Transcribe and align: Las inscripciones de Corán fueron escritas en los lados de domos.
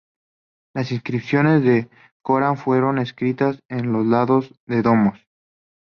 Las 0.73 0.91
inscripciones 0.91 1.63
de 1.63 1.87
Corán 2.23 2.57
fueron 2.57 2.97
escritas 2.97 3.59
en 3.69 3.93
los 3.93 4.03
lados 4.03 4.51
de 4.65 4.81
domos. 4.81 5.27